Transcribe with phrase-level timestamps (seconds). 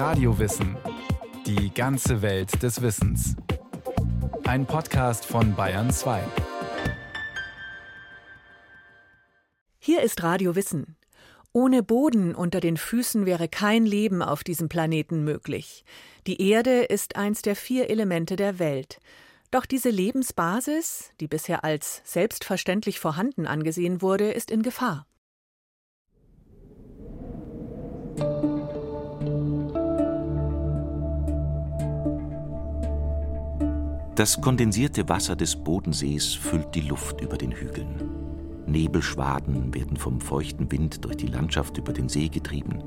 [0.00, 0.78] Radiowissen.
[1.44, 3.36] Die ganze Welt des Wissens.
[4.44, 6.22] Ein Podcast von Bayern 2.
[9.78, 10.96] Hier ist Radio Wissen.
[11.52, 15.84] Ohne Boden unter den Füßen wäre kein Leben auf diesem Planeten möglich.
[16.26, 19.00] Die Erde ist eins der vier Elemente der Welt.
[19.50, 25.06] Doch diese Lebensbasis, die bisher als selbstverständlich vorhanden angesehen wurde, ist in Gefahr.
[34.20, 38.02] Das kondensierte Wasser des Bodensees füllt die Luft über den Hügeln.
[38.66, 42.84] Nebelschwaden werden vom feuchten Wind durch die Landschaft über den See getrieben.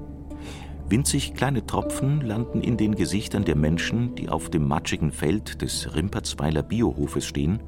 [0.90, 5.96] Winzig kleine Tropfen landen in den Gesichtern der Menschen, die auf dem matschigen Feld des
[5.96, 7.62] Rimpertsweiler Biohofes stehen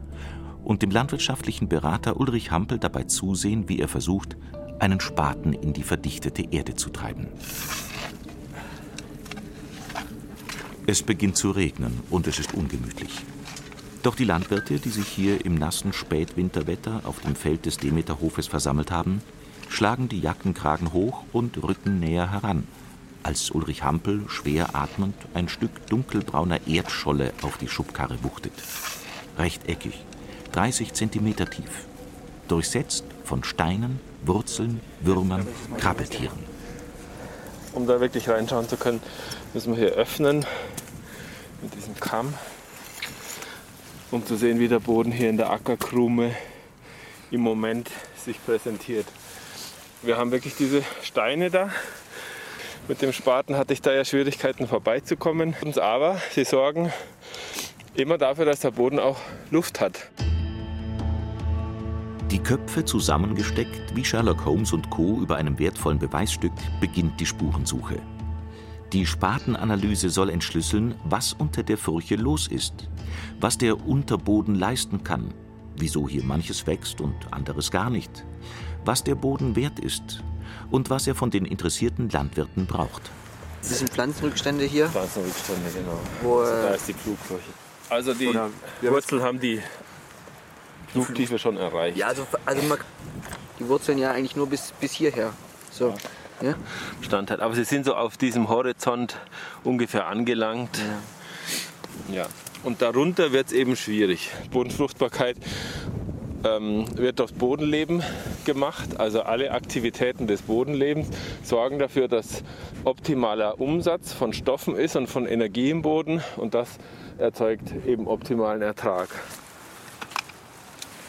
[0.64, 4.38] und dem landwirtschaftlichen Berater Ulrich Hampel dabei zusehen, wie er versucht,
[4.78, 7.30] einen Spaten in die verdichtete Erde zu treiben.
[10.86, 13.24] Es beginnt zu regnen und es ist ungemütlich.
[14.06, 18.92] Doch die Landwirte, die sich hier im nassen Spätwinterwetter auf dem Feld des Demeterhofes versammelt
[18.92, 19.24] haben,
[19.68, 22.68] schlagen die Jackenkragen hoch und rücken näher heran,
[23.24, 28.54] als Ulrich Hampel schwer atmend ein Stück dunkelbrauner Erdscholle auf die Schubkarre wuchtet.
[29.40, 29.96] Rechteckig,
[30.52, 31.88] 30 Zentimeter tief,
[32.48, 35.48] durchsetzt von Steinen, Wurzeln, Würmern,
[35.80, 36.38] Krabbeltieren.
[37.74, 39.02] Um da wirklich reinschauen zu können,
[39.56, 40.46] müssen wir hier öffnen
[41.64, 42.36] mit diesem Kamm
[44.12, 46.36] um zu sehen, wie der Boden hier in der Ackerkrume
[47.32, 49.06] im Moment sich präsentiert.
[50.02, 51.70] Wir haben wirklich diese Steine da.
[52.88, 55.56] Mit dem Spaten hatte ich da ja Schwierigkeiten vorbeizukommen.
[55.78, 56.94] Aber sie sorgen
[57.96, 59.18] immer dafür, dass der Boden auch
[59.50, 60.12] Luft hat.
[62.32, 65.20] Die Köpfe zusammengesteckt, wie Sherlock Holmes und Co.
[65.22, 68.02] über einem wertvollen Beweisstück, beginnt die Spurensuche.
[68.94, 72.88] Die Spatenanalyse soll entschlüsseln, was unter der Furche los ist,
[73.40, 75.34] was der Unterboden leisten kann,
[75.76, 78.26] wieso hier manches wächst und anderes gar nicht,
[78.86, 80.24] was der Boden wert ist
[80.70, 83.10] und was er von den interessierten Landwirten braucht.
[83.62, 84.88] Das sind Pflanzenrückstände hier?
[84.88, 86.00] Pflanzenrückstände, genau.
[86.22, 87.50] Wo, also da ist die Pflugfläche.
[87.90, 88.38] Also die
[88.84, 89.62] Wurzeln haben die
[90.90, 91.98] Flugtiefe schon erreicht.
[91.98, 92.78] Ja, also, also man,
[93.60, 95.34] die Wurzeln ja eigentlich nur bis, bis hierher.
[95.72, 95.90] So.
[95.90, 95.96] Ja
[96.42, 96.56] ja?
[97.02, 97.40] Stand hat.
[97.40, 99.18] Aber sie sind so auf diesem Horizont
[99.64, 100.80] ungefähr angelangt.
[102.10, 102.16] Ja.
[102.16, 102.26] ja.
[102.64, 104.32] Und darunter wird es eben schwierig.
[104.52, 105.38] Bodenfruchtbarkeit
[106.44, 108.04] ähm, wird durch Bodenleben
[108.46, 109.00] gemacht.
[109.00, 111.08] Also alle Aktivitäten des Bodenlebens
[111.44, 112.44] sorgen dafür, dass
[112.84, 116.24] optimaler Umsatz von Stoffen ist und von Energie im Boden.
[116.38, 116.70] Und das
[117.18, 119.10] erzeugt eben optimalen Ertrag.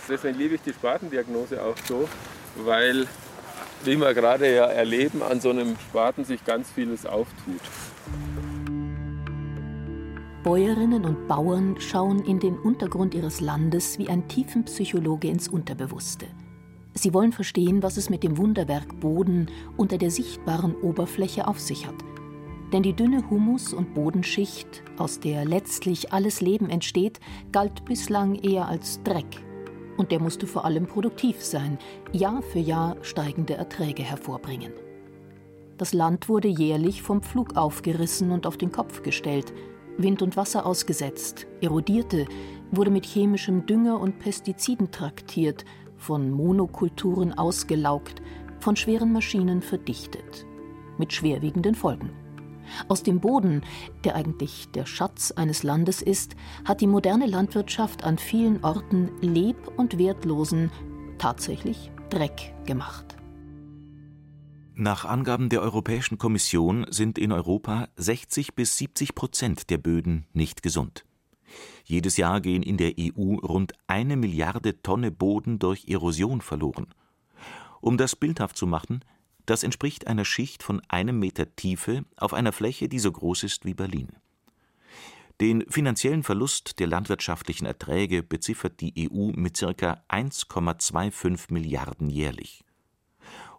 [0.08, 2.08] Deswegen liebe ich die Spatendiagnose auch so,
[2.64, 3.08] weil
[3.84, 7.60] wie wir gerade ja erleben, an so einem Spaten sich ganz vieles auftut.
[10.42, 16.26] Bäuerinnen und Bauern schauen in den Untergrund ihres Landes wie ein Tiefenpsychologe ins Unterbewusste.
[16.94, 21.86] Sie wollen verstehen, was es mit dem Wunderwerk Boden unter der sichtbaren Oberfläche auf sich
[21.86, 21.96] hat.
[22.72, 27.20] Denn die dünne Humus- und Bodenschicht, aus der letztlich alles Leben entsteht,
[27.52, 29.45] galt bislang eher als Dreck
[29.96, 31.78] und der musste vor allem produktiv sein,
[32.12, 34.72] Jahr für Jahr steigende Erträge hervorbringen.
[35.78, 39.52] Das Land wurde jährlich vom Pflug aufgerissen und auf den Kopf gestellt,
[39.98, 42.26] Wind und Wasser ausgesetzt, erodierte,
[42.70, 45.64] wurde mit chemischem Dünger und Pestiziden traktiert,
[45.96, 48.20] von Monokulturen ausgelaugt,
[48.60, 50.46] von schweren Maschinen verdichtet,
[50.98, 52.25] mit schwerwiegenden Folgen.
[52.88, 53.62] Aus dem Boden,
[54.04, 59.68] der eigentlich der Schatz eines Landes ist, hat die moderne Landwirtschaft an vielen Orten leb-
[59.76, 60.70] und wertlosen,
[61.18, 63.16] tatsächlich Dreck gemacht.
[64.74, 70.62] Nach Angaben der Europäischen Kommission sind in Europa 60 bis 70 Prozent der Böden nicht
[70.62, 71.06] gesund.
[71.84, 76.88] Jedes Jahr gehen in der EU rund eine Milliarde Tonne Boden durch Erosion verloren.
[77.80, 79.00] Um das bildhaft zu machen,
[79.46, 83.64] das entspricht einer Schicht von einem Meter Tiefe auf einer Fläche, die so groß ist
[83.64, 84.08] wie Berlin.
[85.40, 90.02] Den finanziellen Verlust der landwirtschaftlichen Erträge beziffert die EU mit ca.
[90.08, 92.64] 1,25 Milliarden jährlich.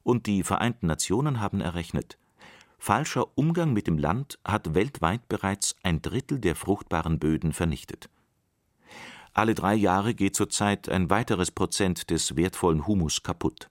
[0.02, 2.18] Und die Vereinten Nationen haben errechnet,
[2.80, 8.10] falscher Umgang mit dem Land hat weltweit bereits ein Drittel der fruchtbaren Böden vernichtet.
[9.34, 13.70] Alle drei Jahre geht zurzeit ein weiteres Prozent des wertvollen Humus kaputt.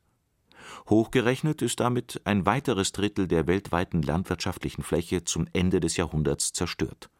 [0.89, 7.11] Hochgerechnet ist damit ein weiteres Drittel der weltweiten landwirtschaftlichen Fläche zum Ende des Jahrhunderts zerstört.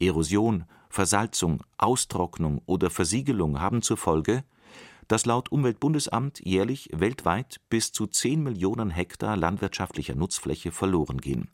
[0.00, 4.44] Erosion, Versalzung, Austrocknung oder Versiegelung haben zur Folge,
[5.08, 11.50] dass laut Umweltbundesamt jährlich weltweit bis zu 10 Millionen Hektar landwirtschaftlicher Nutzfläche verloren gehen.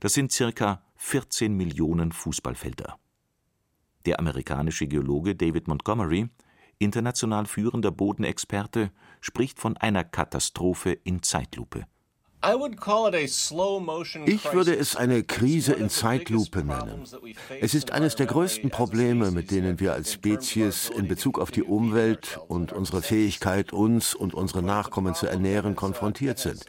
[0.00, 2.98] Das sind circa 14 Millionen Fußballfelder.
[4.06, 6.28] Der amerikanische Geologe David Montgomery,
[6.78, 11.86] international führender Bodenexperte, spricht von einer Katastrophe in Zeitlupe.
[14.24, 17.04] Ich würde es eine Krise in Zeitlupe nennen.
[17.60, 21.62] Es ist eines der größten Probleme, mit denen wir als Spezies in Bezug auf die
[21.62, 26.64] Umwelt und unsere Fähigkeit, uns und unsere Nachkommen zu ernähren, konfrontiert sind.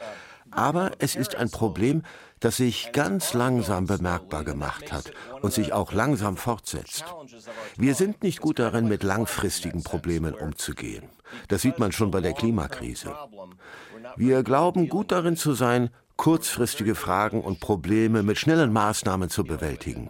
[0.52, 2.04] Aber es ist ein Problem,
[2.40, 5.12] das sich ganz langsam bemerkbar gemacht hat
[5.42, 7.06] und sich auch langsam fortsetzt.
[7.78, 11.10] Wir sind nicht gut darin, mit langfristigen Problemen umzugehen.
[11.48, 13.16] Das sieht man schon bei der Klimakrise.
[14.18, 20.10] Wir glauben gut darin zu sein, kurzfristige Fragen und Probleme mit schnellen Maßnahmen zu bewältigen.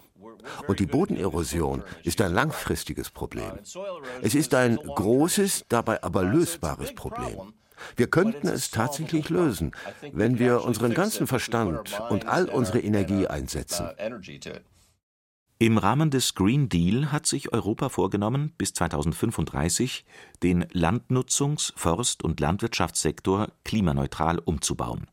[0.68, 3.52] Und die Bodenerosion ist ein langfristiges Problem.
[4.22, 7.54] Es ist ein großes, dabei aber lösbares Problem.
[7.96, 9.72] Wir könnten es tatsächlich lösen,
[10.12, 13.88] wenn wir unseren ganzen Verstand und all unsere Energie einsetzen.
[15.62, 20.06] Im Rahmen des Green Deal hat sich Europa vorgenommen, bis 2035
[20.42, 25.08] den Landnutzungs-, Forst- und Landwirtschaftssektor klimaneutral umzubauen.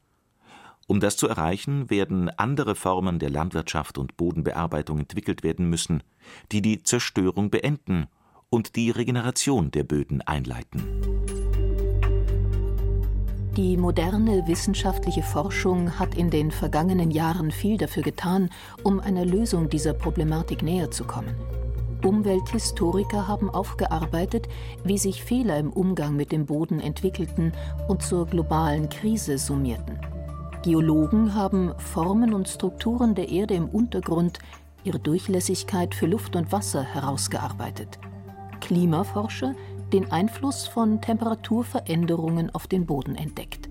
[0.86, 6.02] Um das zu erreichen, werden andere Formen der Landwirtschaft und Bodenbearbeitung entwickelt werden müssen,
[6.50, 8.06] die die Zerstörung beenden
[8.48, 10.82] und die Regeneration der Böden einleiten.
[13.58, 18.50] Die moderne wissenschaftliche Forschung hat in den vergangenen Jahren viel dafür getan,
[18.84, 21.34] um einer Lösung dieser Problematik näher zu kommen.
[22.04, 24.46] Umwelthistoriker haben aufgearbeitet,
[24.84, 27.50] wie sich Fehler im Umgang mit dem Boden entwickelten
[27.88, 29.98] und zur globalen Krise summierten.
[30.62, 34.38] Geologen haben Formen und Strukturen der Erde im Untergrund,
[34.84, 37.98] ihre Durchlässigkeit für Luft und Wasser herausgearbeitet.
[38.60, 39.56] Klimaforscher
[39.92, 43.68] den Einfluss von Temperaturveränderungen auf den Boden entdeckt.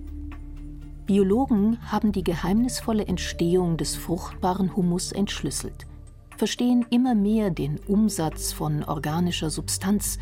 [1.05, 5.87] Biologen haben die geheimnisvolle Entstehung des fruchtbaren Humus entschlüsselt,
[6.35, 10.17] verstehen immer mehr den Umsatz von organischer Substanz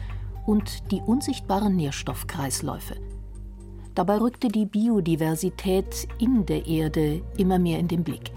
[0.45, 2.95] und die unsichtbaren Nährstoffkreisläufe.
[3.95, 8.31] Dabei rückte die Biodiversität in der Erde immer mehr in den Blick.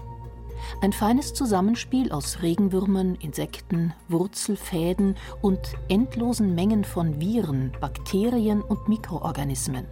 [0.81, 5.59] Ein feines Zusammenspiel aus Regenwürmern, Insekten, Wurzelfäden und
[5.89, 9.85] endlosen Mengen von Viren, Bakterien und Mikroorganismen.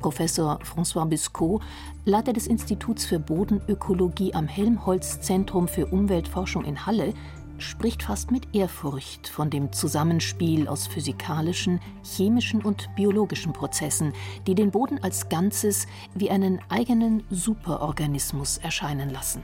[0.00, 1.60] Professor François Biscot,
[2.04, 7.12] Leiter des Instituts für Bodenökologie am Helmholtz Zentrum für Umweltforschung in Halle,
[7.58, 14.12] spricht fast mit Ehrfurcht von dem Zusammenspiel aus physikalischen, chemischen und biologischen Prozessen,
[14.46, 19.42] die den Boden als Ganzes wie einen eigenen Superorganismus erscheinen lassen.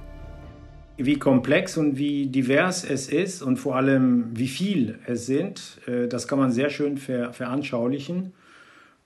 [0.98, 6.06] Wie komplex und wie divers es ist und vor allem wie viel es sind, äh,
[6.06, 8.32] das kann man sehr schön veranschaulichen.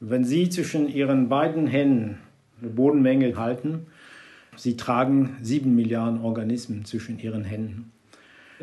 [0.01, 2.19] Wenn Sie zwischen Ihren beiden Händen
[2.61, 3.87] eine Bodenmenge halten,
[4.57, 7.93] Sie tragen sieben Milliarden Organismen zwischen Ihren Händen.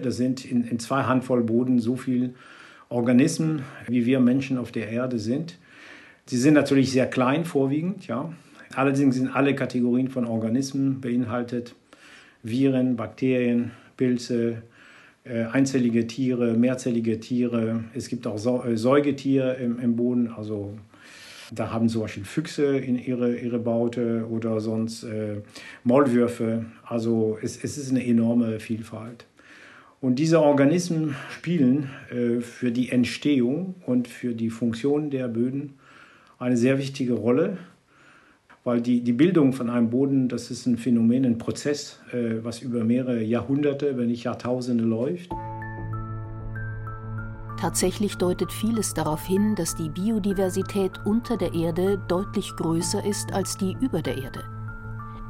[0.01, 2.34] Das sind in, in zwei Handvoll Boden so viele
[2.90, 5.57] Organismen, wie wir Menschen auf der Erde sind.
[6.25, 8.31] Sie sind natürlich sehr klein vorwiegend, ja.
[8.75, 11.75] Allerdings sind alle Kategorien von Organismen beinhaltet.
[12.42, 14.63] Viren, Bakterien, Pilze,
[15.25, 17.84] äh, einzellige Tiere, mehrzellige Tiere.
[17.94, 20.74] Es gibt auch äh, Säugetiere im, im Boden, also
[21.51, 25.42] da haben zum Beispiel Füchse in ihre, ihre Baute oder sonst äh,
[25.84, 26.66] Maulwürfe.
[26.86, 29.26] Also es, es ist eine enorme Vielfalt.
[30.04, 35.76] Und diese Organismen spielen äh, für die Entstehung und für die Funktion der Böden
[36.40, 37.57] eine sehr wichtige Rolle,
[38.66, 42.62] weil die, die Bildung von einem Boden, das ist ein Phänomen, ein Prozess, äh, was
[42.62, 45.30] über mehrere Jahrhunderte, wenn nicht Jahrtausende läuft.
[47.57, 53.56] Tatsächlich deutet vieles darauf hin, dass die Biodiversität unter der Erde deutlich größer ist als
[53.56, 54.53] die über der Erde.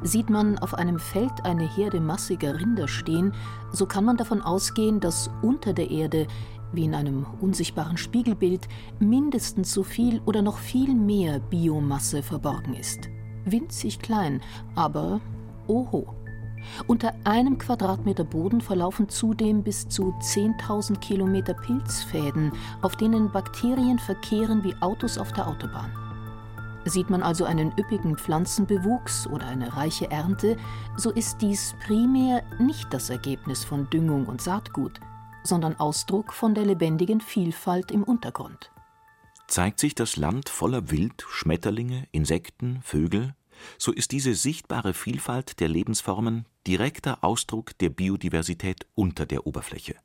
[0.02, 3.32] Sieht man auf einem Feld eine Herde massiger Rinder stehen,
[3.72, 6.26] so kann man davon ausgehen, dass unter der Erde,
[6.72, 13.08] wie in einem unsichtbaren Spiegelbild, mindestens so viel oder noch viel mehr Biomasse verborgen ist.
[13.44, 14.42] Winzig klein,
[14.74, 15.20] aber
[15.66, 16.14] oho.
[16.86, 24.64] Unter einem Quadratmeter Boden verlaufen zudem bis zu 10.000 Kilometer Pilzfäden, auf denen Bakterien verkehren
[24.64, 25.92] wie Autos auf der Autobahn.
[26.86, 30.58] Sieht man also einen üppigen Pflanzenbewuchs oder eine reiche Ernte,
[30.96, 35.00] so ist dies primär nicht das Ergebnis von Düngung und Saatgut,
[35.42, 38.70] sondern Ausdruck von der lebendigen Vielfalt im Untergrund.
[39.48, 43.34] Zeigt sich das Land voller Wild, Schmetterlinge, Insekten, Vögel,
[43.78, 49.96] so ist diese sichtbare Vielfalt der Lebensformen direkter Ausdruck der Biodiversität unter der Oberfläche.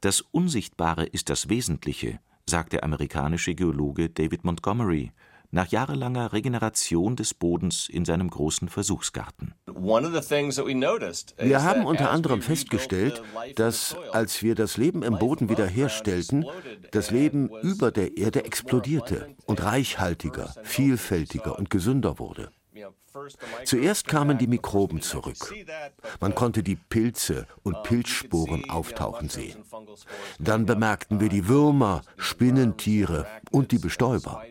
[0.00, 5.12] Das Unsichtbare ist das Wesentliche, sagt der amerikanische Geologe David Montgomery
[5.50, 9.54] nach jahrelanger Regeneration des Bodens in seinem großen Versuchsgarten.
[9.66, 13.22] Wir haben unter anderem festgestellt,
[13.56, 16.46] dass als wir das Leben im Boden wiederherstellten,
[16.92, 22.50] das Leben über der Erde explodierte und reichhaltiger, vielfältiger und gesünder wurde.
[23.64, 25.52] Zuerst kamen die Mikroben zurück.
[26.20, 29.64] Man konnte die Pilze und Pilzsporen auftauchen sehen.
[30.38, 34.42] Dann bemerkten wir die Würmer, Spinnentiere und die Bestäuber.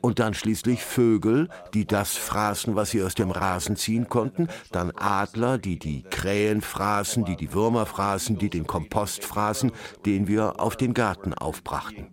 [0.00, 4.92] Und dann schließlich Vögel, die das fraßen, was sie aus dem Rasen ziehen konnten, dann
[4.96, 9.72] Adler, die die Krähen fraßen, die die Würmer fraßen, die den Kompost fraßen,
[10.04, 12.08] den wir auf den Garten aufbrachten.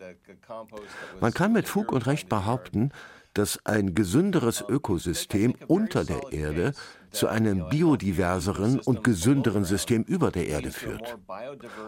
[1.19, 2.91] Man kann mit Fug und Recht behaupten,
[3.33, 6.73] dass ein gesünderes Ökosystem unter der Erde
[7.13, 11.17] zu einem biodiverseren und gesünderen System über der Erde führt.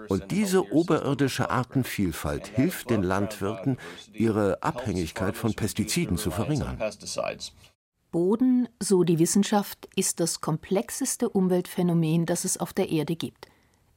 [0.07, 3.77] Und diese oberirdische Artenvielfalt hilft den Landwirten,
[4.13, 6.77] ihre Abhängigkeit von Pestiziden zu verringern.
[8.11, 13.47] Boden, so die Wissenschaft, ist das komplexeste Umweltphänomen, das es auf der Erde gibt.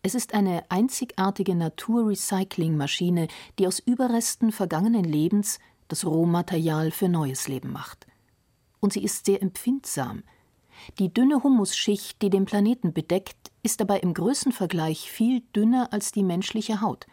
[0.03, 5.59] Es ist eine einzigartige Naturrecyclingmaschine, die aus Überresten vergangenen Lebens
[5.89, 8.07] das Rohmaterial für neues Leben macht.
[8.81, 10.23] Und sie ist sehr empfindsam.
[10.99, 16.23] Die dünne Humusschicht, die den Planeten bedeckt, ist dabei im Größenvergleich viel dünner als die
[16.23, 17.07] menschliche Haut,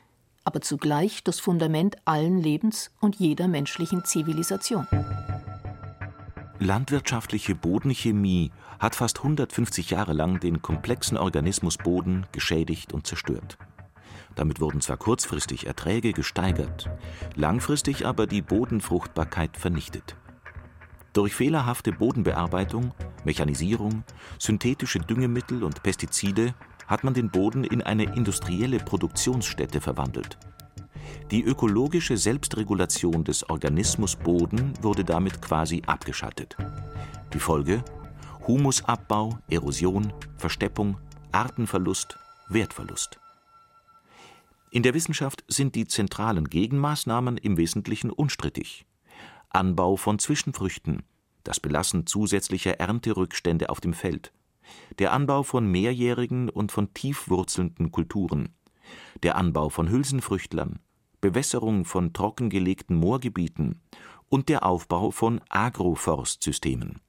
[0.44, 4.88] aber zugleich das Fundament allen Lebens und jeder menschlichen Zivilisation.
[6.60, 13.58] Landwirtschaftliche Bodenchemie hat fast 150 Jahre lang den komplexen Organismus Boden geschädigt und zerstört.
[14.36, 16.90] Damit wurden zwar kurzfristig Erträge gesteigert,
[17.36, 20.16] langfristig aber die Bodenfruchtbarkeit vernichtet.
[21.16, 22.94] Durch fehlerhafte Bodenbearbeitung,
[23.24, 24.04] Mechanisierung,
[24.38, 26.54] synthetische Düngemittel und Pestizide
[26.88, 30.38] hat man den Boden in eine industrielle Produktionsstätte verwandelt.
[31.32, 36.58] Die ökologische Selbstregulation des Organismus Boden wurde damit quasi abgeschaltet.
[37.34, 37.82] Die Folge?
[38.46, 40.98] Humusabbau, Erosion, Versteppung,
[41.32, 42.18] Artenverlust,
[42.50, 43.22] Wertverlust.
[44.70, 48.86] In der Wissenschaft sind die zentralen Gegenmaßnahmen im Wesentlichen unstrittig.
[49.56, 51.04] Anbau von Zwischenfrüchten,
[51.46, 54.34] das Belassen zusätzlicher Ernterückstände auf dem Feld,
[55.00, 58.50] der Anbau von mehrjährigen und von tiefwurzelnden Kulturen,
[59.24, 60.80] der Anbau von Hülsenfrüchtlern,
[61.22, 63.82] Bewässerung von trockengelegten Moorgebieten
[64.28, 67.00] und der Aufbau von Agroforstsystemen.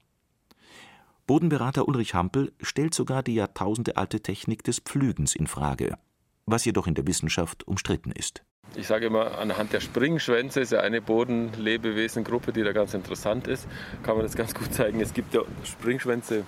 [1.26, 5.98] Bodenberater Ulrich Hampel stellt sogar die jahrtausendealte Technik des Pflügens in Frage,
[6.46, 8.44] was jedoch in der Wissenschaft umstritten ist.
[8.78, 13.66] Ich sage immer, anhand der Springschwänze ist ja eine Bodenlebewesengruppe, die da ganz interessant ist,
[14.02, 15.00] kann man das ganz gut zeigen.
[15.00, 16.44] Es gibt ja Springschwänze,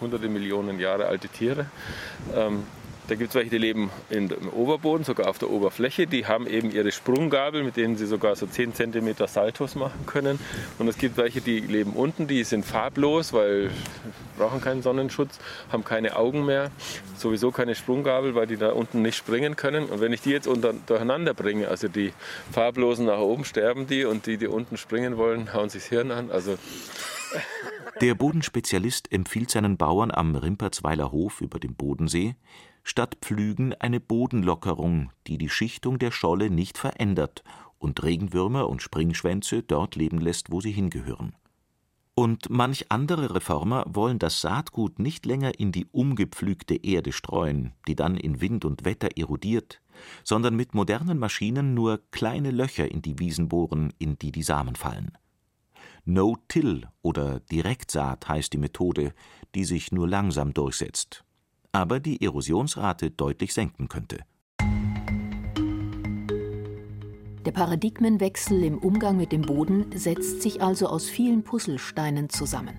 [0.00, 1.66] hunderte Millionen Jahre alte Tiere.
[2.34, 2.64] Ähm,
[3.08, 6.06] da gibt es welche, die leben im Oberboden, sogar auf der Oberfläche.
[6.06, 10.38] Die haben eben ihre Sprunggabel, mit denen sie sogar so 10 cm Saltos machen können.
[10.78, 13.70] Und es gibt welche, die leben unten, die sind farblos, weil
[14.36, 15.38] brauchen keinen Sonnenschutz,
[15.72, 16.70] haben keine Augen mehr,
[17.16, 19.86] sowieso keine Sprunggabel, weil die da unten nicht springen können.
[19.86, 22.12] Und wenn ich die jetzt unter, durcheinander bringe, also die
[22.52, 26.10] farblosen nach oben sterben die und die, die unten springen wollen, hauen sich das Hirn
[26.10, 26.30] an.
[26.30, 26.58] Also
[28.00, 32.36] der Bodenspezialist empfiehlt seinen Bauern am Rimpertsweiler Hof über dem Bodensee,
[32.84, 37.42] statt Pflügen eine Bodenlockerung, die die Schichtung der Scholle nicht verändert
[37.78, 41.34] und Regenwürmer und Springschwänze dort leben lässt, wo sie hingehören.
[42.14, 47.94] Und manch andere Reformer wollen das Saatgut nicht länger in die umgepflügte Erde streuen, die
[47.94, 49.80] dann in Wind und Wetter erodiert,
[50.24, 54.74] sondern mit modernen Maschinen nur kleine Löcher in die Wiesen bohren, in die die Samen
[54.74, 55.12] fallen.
[56.08, 59.12] No-Till oder Direktsaat heißt die Methode,
[59.54, 61.24] die sich nur langsam durchsetzt
[61.72, 64.18] aber die Erosionsrate deutlich senken könnte.
[67.44, 72.74] Der Paradigmenwechsel im Umgang mit dem Boden setzt sich also aus vielen Puzzlesteinen zusammen.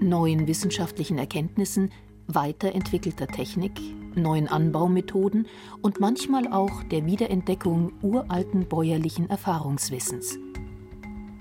[0.00, 1.90] Neuen wissenschaftlichen Erkenntnissen,
[2.26, 3.80] weiterentwickelter Technik,
[4.14, 5.46] neuen Anbaumethoden
[5.82, 10.38] und manchmal auch der Wiederentdeckung uralten bäuerlichen Erfahrungswissens.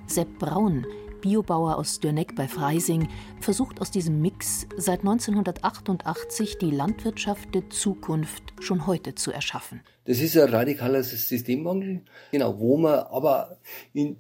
[0.08, 0.86] Sepp Braun
[1.22, 3.08] Biobauer aus Dürneck bei Freising,
[3.40, 9.82] versucht aus diesem Mix seit 1988 die Landwirtschaft der Zukunft schon heute zu erschaffen.
[10.06, 13.58] Das ist ein radikaler Systemwandel, genau, wo wir aber
[13.94, 14.18] in,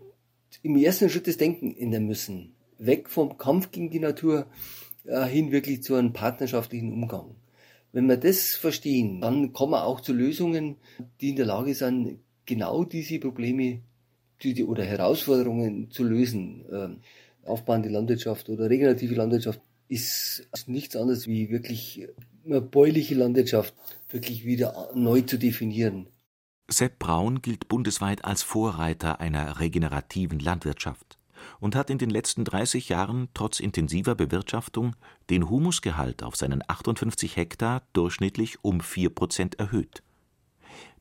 [0.63, 2.55] im ersten Schritt das Denken ändern müssen.
[2.77, 4.47] Weg vom Kampf gegen die Natur
[5.05, 7.35] äh, hin wirklich zu einem partnerschaftlichen Umgang.
[7.93, 10.75] Wenn wir das verstehen, dann kommen wir auch zu Lösungen,
[11.21, 13.81] die in der Lage sind, genau diese Probleme
[14.43, 16.65] die, oder Herausforderungen zu lösen.
[16.71, 16.97] Ähm,
[17.43, 22.07] aufbauende Landwirtschaft oder regenerative Landwirtschaft ist nichts anderes wie wirklich
[22.45, 23.73] eine bäuliche Landwirtschaft
[24.09, 26.07] wirklich wieder neu zu definieren.
[26.69, 31.17] Sepp Braun gilt bundesweit als Vorreiter einer regenerativen Landwirtschaft
[31.59, 34.95] und hat in den letzten 30 Jahren trotz intensiver Bewirtschaftung
[35.29, 40.03] den Humusgehalt auf seinen 58 Hektar durchschnittlich um 4 Prozent erhöht.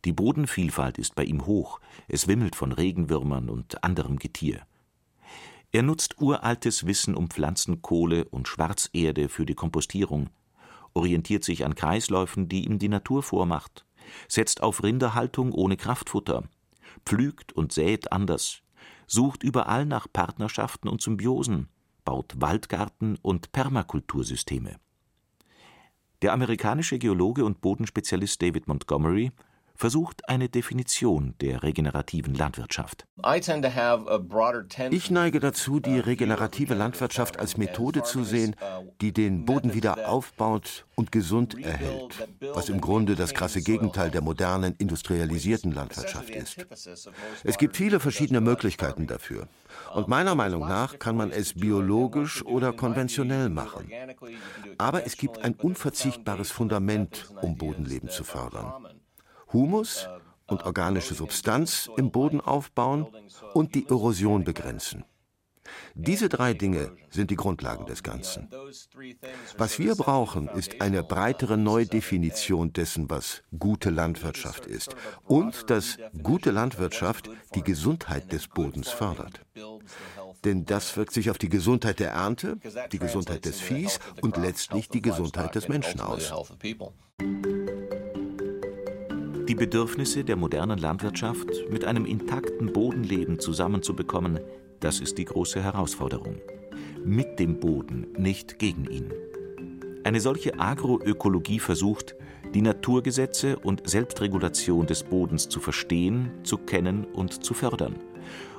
[0.07, 4.65] Die Bodenvielfalt ist bei ihm hoch, es wimmelt von Regenwürmern und anderem Getier.
[5.73, 10.31] Er nutzt uraltes Wissen um Pflanzenkohle und Schwarzerde für die Kompostierung,
[10.95, 13.85] orientiert sich an Kreisläufen, die ihm die Natur vormacht,
[14.29, 16.45] setzt auf Rinderhaltung ohne Kraftfutter,
[17.05, 18.63] pflügt und sät anders,
[19.09, 21.69] sucht überall nach Partnerschaften und Symbiosen,
[22.05, 24.77] baut Waldgarten und Permakultursysteme.
[26.23, 29.33] Der amerikanische Geologe und Bodenspezialist David Montgomery
[29.77, 33.07] versucht eine Definition der regenerativen Landwirtschaft.
[34.91, 39.75] Ich neige dazu, die uh, regenerative Landwirtschaft als Methode zu sehen, uh, die den Boden
[39.75, 46.31] wieder aufbaut und gesund erhält, was im Grunde das krasse Gegenteil der modernen industrialisierten Landwirtschaft
[46.31, 46.67] ist.
[47.45, 49.49] Es gibt viele verschiedene Möglichkeiten dafür.
[49.95, 53.91] Und meiner Meinung nach kann man es biologisch oder konventionell machen.
[54.79, 58.73] Aber es gibt ein unverzichtbares Fundament, um Bodenleben zu fördern.
[59.53, 60.09] Humus
[60.47, 63.07] und organische Substanz im Boden aufbauen
[63.55, 65.05] und die Erosion begrenzen.
[65.95, 68.49] Diese drei Dinge sind die Grundlagen des Ganzen.
[69.57, 76.51] Was wir brauchen, ist eine breitere Neudefinition dessen, was gute Landwirtschaft ist und dass gute
[76.51, 79.41] Landwirtschaft die Gesundheit des Bodens fördert.
[80.45, 82.59] Denn das wirkt sich auf die Gesundheit der Ernte,
[82.93, 86.33] die Gesundheit des Viehs und letztlich die Gesundheit des Menschen aus.
[89.49, 94.41] Die Bedürfnisse der modernen Landwirtschaft mit einem intakten Bodenleben zusammenzubekommen,
[94.81, 96.41] das ist die große Herausforderung.
[97.05, 99.13] Mit dem Boden, nicht gegen ihn.
[100.03, 102.17] Eine solche Agroökologie versucht,
[102.55, 107.95] die Naturgesetze und Selbstregulation des Bodens zu verstehen, zu kennen und zu fördern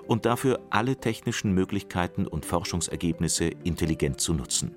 [0.08, 4.76] und dafür alle technischen Möglichkeiten und Forschungsergebnisse intelligent zu nutzen.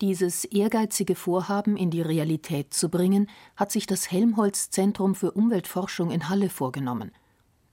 [0.00, 6.12] Dieses ehrgeizige Vorhaben in die Realität zu bringen, hat sich das Helmholtz Zentrum für Umweltforschung
[6.12, 7.10] in Halle vorgenommen.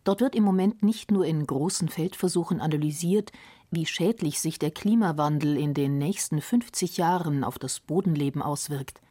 [0.04, 3.32] Dort wird im Moment nicht nur in großen Feldversuchen analysiert,
[3.70, 9.02] wie schädlich sich der Klimawandel in den nächsten 50 Jahren auf das Bodenleben auswirkt.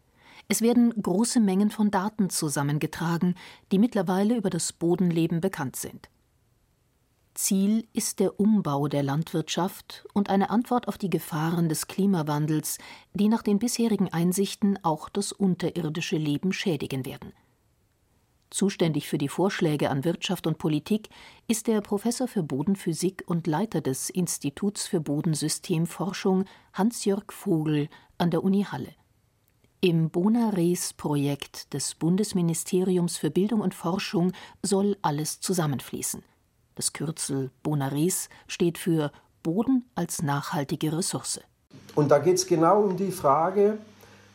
[0.49, 3.37] Es werden große Mengen von Daten zusammengetragen,
[3.71, 6.09] die mittlerweile über das Bodenleben bekannt sind.
[7.35, 12.79] Ziel ist der Umbau der Landwirtschaft und eine Antwort auf die Gefahren des Klimawandels,
[13.13, 17.33] die nach den bisherigen Einsichten auch das unterirdische Leben schädigen werden.
[18.51, 21.09] Zuständig für die Vorschläge an Wirtschaft und Politik
[21.49, 28.45] ist der Professor für Bodenphysik und Leiter des Instituts für Bodensystemforschung Hans-Jörg Vogel an der
[28.45, 28.95] Uni Halle.
[29.81, 34.31] Im Bonares-Projekt des Bundesministeriums für Bildung und Forschung
[34.63, 36.23] soll alles zusammenfließen.
[36.75, 41.41] Das Kürzel Bonares steht für Boden als nachhaltige Ressource.
[41.95, 43.79] Und da geht es genau um die Frage,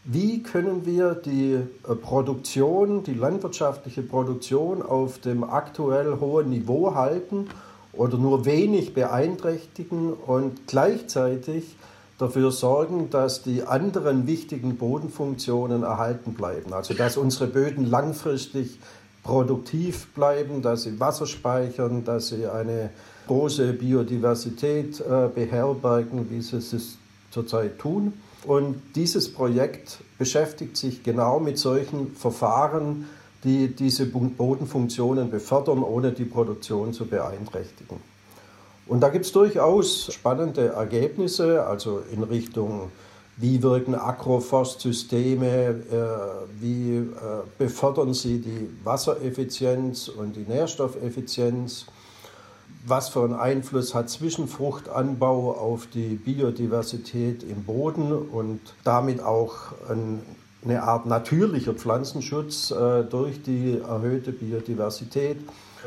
[0.05, 7.47] wie können wir die äh, Produktion, die landwirtschaftliche Produktion auf dem aktuell hohen Niveau halten
[7.93, 11.75] oder nur wenig beeinträchtigen und gleichzeitig
[12.17, 16.73] dafür sorgen, dass die anderen wichtigen Bodenfunktionen erhalten bleiben.
[16.73, 18.79] Also dass unsere Böden langfristig
[19.29, 22.89] produktiv bleiben, dass sie Wasser speichern, dass sie eine
[23.27, 26.97] große Biodiversität äh, beherbergen, wie sie es
[27.29, 28.13] zurzeit tun.
[28.47, 33.05] Und dieses Projekt beschäftigt sich genau mit solchen Verfahren,
[33.43, 37.97] die diese Bodenfunktionen befördern, ohne die Produktion zu beeinträchtigen.
[38.87, 42.89] Und da gibt es durchaus spannende Ergebnisse, also in Richtung
[43.39, 45.81] wie wirken Agroforstsysteme, äh,
[46.59, 47.07] wie äh,
[47.57, 51.85] befördern sie die Wassereffizienz und die Nährstoffeffizienz,
[52.85, 60.83] was für einen Einfluss hat Zwischenfruchtanbau auf die Biodiversität im Boden und damit auch eine
[60.83, 65.37] Art natürlicher Pflanzenschutz äh, durch die erhöhte Biodiversität.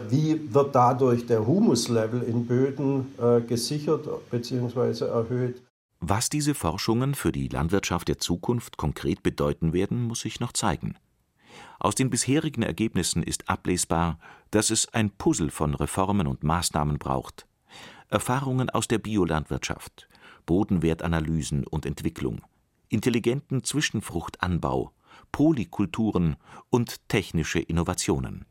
[0.09, 3.15] Wie wird dadurch der Humuslevel in Böden
[3.47, 5.05] gesichert bzw.
[5.05, 5.61] erhöht?
[6.05, 10.97] Was diese Forschungen für die Landwirtschaft der Zukunft konkret bedeuten werden, muss sich noch zeigen.
[11.79, 14.19] Aus den bisherigen Ergebnissen ist ablesbar,
[14.51, 17.47] dass es ein Puzzle von Reformen und Maßnahmen braucht.
[18.09, 20.09] Erfahrungen aus der Biolandwirtschaft,
[20.45, 22.41] Bodenwertanalysen und Entwicklung,
[22.89, 24.91] intelligenten Zwischenfruchtanbau,
[25.31, 26.35] Polykulturen
[26.69, 28.45] und technische Innovationen.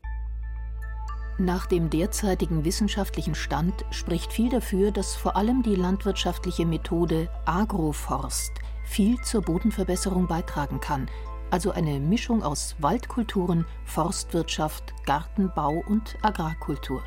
[1.38, 8.52] Nach dem derzeitigen wissenschaftlichen Stand spricht viel dafür, dass vor allem die landwirtschaftliche Methode Agroforst
[8.84, 11.08] viel zur Bodenverbesserung beitragen kann,
[11.50, 17.02] also eine Mischung aus Waldkulturen, Forstwirtschaft, Gartenbau und Agrarkultur.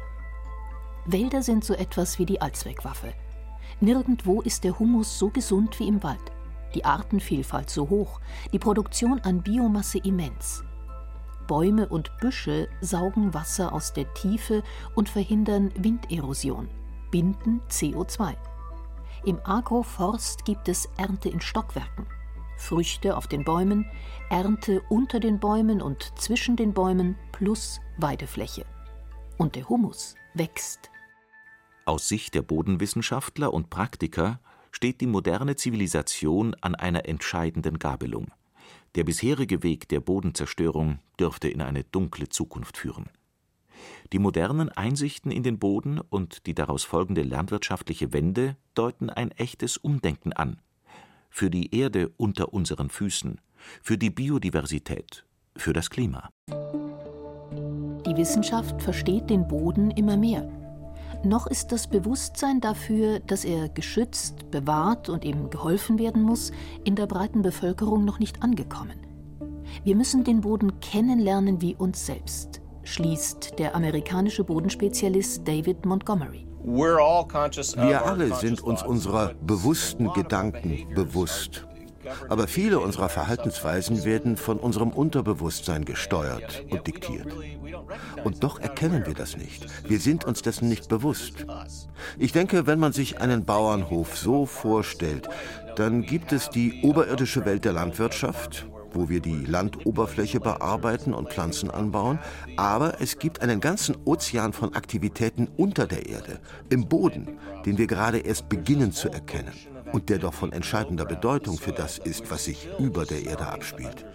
[1.05, 3.13] Wälder sind so etwas wie die Allzweckwaffe.
[3.79, 6.31] Nirgendwo ist der Humus so gesund wie im Wald,
[6.73, 8.19] die Artenvielfalt so hoch,
[8.51, 10.63] die Produktion an Biomasse immens.
[11.47, 14.63] Bäume und Büsche saugen Wasser aus der Tiefe
[14.95, 16.69] und verhindern Winderosion,
[17.11, 18.35] binden CO2.
[19.25, 22.05] Im Agroforst gibt es Ernte in Stockwerken.
[22.57, 23.85] Früchte auf den Bäumen,
[24.29, 28.65] Ernte unter den Bäumen und zwischen den Bäumen plus Weidefläche.
[29.37, 30.91] Und der Humus wächst.
[31.85, 34.39] Aus Sicht der Bodenwissenschaftler und Praktiker
[34.71, 38.27] steht die moderne Zivilisation an einer entscheidenden Gabelung.
[38.95, 43.09] Der bisherige Weg der Bodenzerstörung dürfte in eine dunkle Zukunft führen.
[44.13, 49.75] Die modernen Einsichten in den Boden und die daraus folgende landwirtschaftliche Wende deuten ein echtes
[49.75, 50.61] Umdenken an.
[51.29, 53.41] Für die Erde unter unseren Füßen,
[53.81, 55.25] für die Biodiversität,
[55.57, 56.29] für das Klima.
[56.49, 60.64] Die Wissenschaft versteht den Boden immer mehr.
[61.25, 66.51] Noch ist das Bewusstsein dafür, dass er geschützt, bewahrt und ihm geholfen werden muss,
[66.83, 68.99] in der breiten Bevölkerung noch nicht angekommen.
[69.83, 76.45] Wir müssen den Boden kennenlernen wie uns selbst, schließt der amerikanische Bodenspezialist David Montgomery.
[76.63, 81.65] Wir alle sind uns unserer bewussten Gedanken bewusst.
[82.29, 87.27] Aber viele unserer Verhaltensweisen werden von unserem Unterbewusstsein gesteuert und diktiert.
[88.23, 89.65] Und doch erkennen wir das nicht.
[89.87, 91.45] Wir sind uns dessen nicht bewusst.
[92.17, 95.27] Ich denke, wenn man sich einen Bauernhof so vorstellt,
[95.75, 101.69] dann gibt es die oberirdische Welt der Landwirtschaft, wo wir die Landoberfläche bearbeiten und Pflanzen
[101.69, 102.19] anbauen,
[102.55, 106.39] aber es gibt einen ganzen Ozean von Aktivitäten unter der Erde,
[106.69, 109.53] im Boden, den wir gerade erst beginnen zu erkennen
[109.91, 114.05] und der doch von entscheidender Bedeutung für das ist, was sich über der Erde abspielt.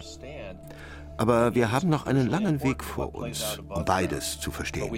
[1.17, 4.91] Aber wir haben noch einen langen Weg vor uns, um beides zu verstehen.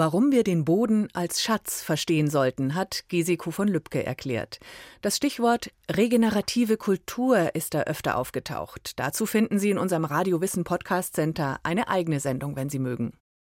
[0.00, 4.60] Warum wir den Boden als Schatz verstehen sollten, hat Gesiko von Lübcke erklärt.
[5.00, 8.92] Das Stichwort regenerative Kultur ist da öfter aufgetaucht.
[9.00, 13.14] Dazu finden Sie in unserem Radio Wissen Podcast Center eine eigene Sendung, wenn Sie mögen.